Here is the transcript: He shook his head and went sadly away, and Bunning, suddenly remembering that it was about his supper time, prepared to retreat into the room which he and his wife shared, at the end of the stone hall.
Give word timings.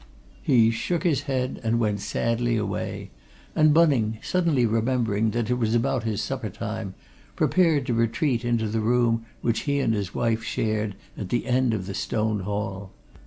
He 0.41 0.71
shook 0.71 1.03
his 1.03 1.21
head 1.29 1.59
and 1.63 1.79
went 1.79 1.99
sadly 1.99 2.57
away, 2.57 3.11
and 3.55 3.71
Bunning, 3.71 4.17
suddenly 4.23 4.65
remembering 4.65 5.29
that 5.29 5.51
it 5.51 5.59
was 5.59 5.75
about 5.75 6.05
his 6.05 6.23
supper 6.23 6.49
time, 6.49 6.95
prepared 7.35 7.85
to 7.85 7.93
retreat 7.93 8.43
into 8.43 8.67
the 8.67 8.79
room 8.81 9.27
which 9.41 9.59
he 9.69 9.79
and 9.79 9.93
his 9.93 10.15
wife 10.15 10.43
shared, 10.43 10.95
at 11.15 11.29
the 11.29 11.45
end 11.45 11.75
of 11.75 11.85
the 11.85 11.93
stone 11.93 12.39
hall. 12.39 12.91